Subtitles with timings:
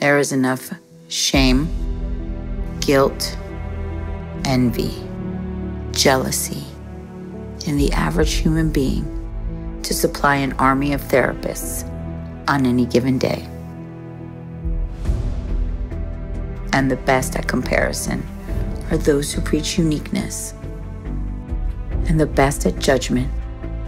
[0.00, 0.72] There is enough
[1.08, 1.68] shame,
[2.80, 3.36] guilt,
[4.44, 4.94] envy,
[5.92, 6.64] jealousy
[7.66, 11.88] in the average human being to supply an army of therapists
[12.46, 13.48] on any given day.
[16.74, 18.22] And the best at comparison
[18.90, 20.52] are those who preach uniqueness.
[22.06, 23.30] And the best at judgment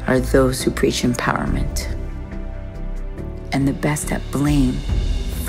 [0.07, 1.87] are those who preach empowerment.
[3.53, 4.79] And the best at blame,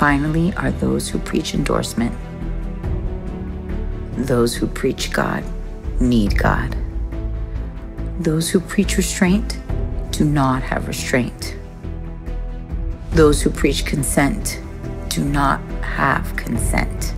[0.00, 2.16] finally, are those who preach endorsement.
[4.16, 5.44] Those who preach God
[6.00, 6.74] need God.
[8.18, 9.60] Those who preach restraint
[10.10, 11.54] do not have restraint.
[13.10, 14.62] Those who preach consent
[15.10, 17.12] do not have consent.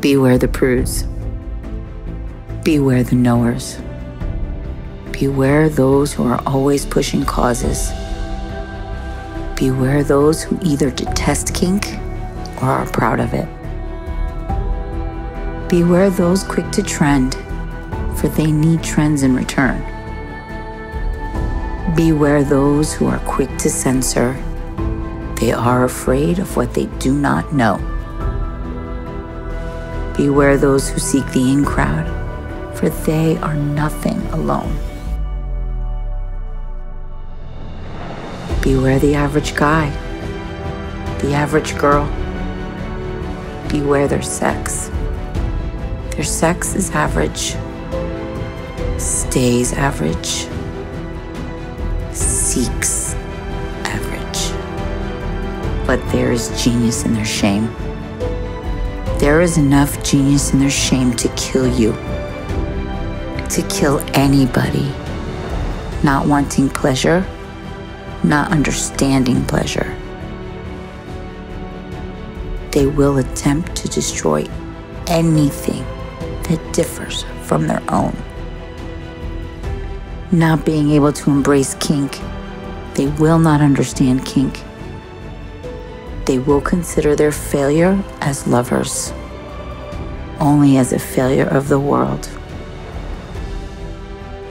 [0.00, 1.04] Beware the prudes.
[2.64, 3.78] Beware the knowers.
[5.12, 7.90] Beware those who are always pushing causes.
[9.60, 11.86] Beware those who either detest kink
[12.62, 13.46] or are proud of it.
[15.68, 17.34] Beware those quick to trend,
[18.16, 19.82] for they need trends in return.
[21.94, 24.32] Beware those who are quick to censor.
[25.38, 27.76] They are afraid of what they do not know.
[30.16, 32.06] Beware those who seek the in crowd,
[32.78, 34.74] for they are nothing alone.
[38.62, 39.88] Beware the average guy,
[41.20, 42.04] the average girl.
[43.70, 44.90] Beware their sex.
[46.10, 47.56] Their sex is average,
[49.00, 50.46] stays average,
[52.12, 53.14] seeks
[53.84, 54.52] average.
[55.86, 57.74] But there is genius in their shame.
[59.20, 61.92] There is enough genius in their shame to kill you,
[63.48, 64.92] to kill anybody.
[66.02, 67.24] Not wanting pleasure
[68.22, 69.96] not understanding pleasure.
[72.72, 74.46] They will attempt to destroy
[75.06, 75.84] anything
[76.44, 78.16] that differs from their own.
[80.30, 82.20] Not being able to embrace kink,
[82.94, 84.62] they will not understand kink.
[86.26, 89.12] They will consider their failure as lovers,
[90.38, 92.28] only as a failure of the world.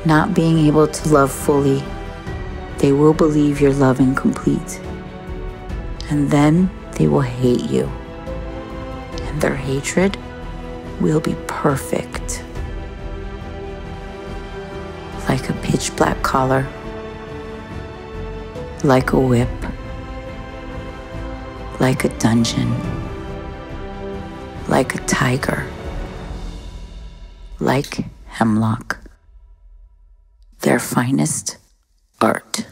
[0.06, 1.84] Not being able to love fully
[2.80, 4.80] they will believe your love incomplete.
[6.10, 7.86] And then they will hate you.
[9.24, 10.18] And their hatred
[11.00, 12.44] will be perfect.
[15.28, 16.66] Like a pitch black collar,
[18.84, 19.50] like a whip,
[21.80, 22.74] like a dungeon,
[24.68, 25.68] like a tiger,
[27.60, 28.98] like hemlock.
[30.62, 31.58] Their finest
[32.22, 32.66] art.